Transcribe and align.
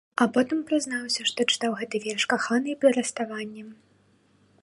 А 0.23 0.25
потым 0.35 0.61
прызнаўся, 0.69 1.25
што 1.31 1.45
чытаў 1.55 1.71
гэты 1.83 1.97
верш 2.07 2.23
каханай 2.33 2.73
пры 2.85 2.89
расставанні. 2.97 3.63